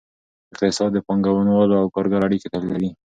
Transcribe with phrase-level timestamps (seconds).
[0.53, 2.91] اقتصاد د پانګوالو او کارګرو اړیکې تحلیلوي.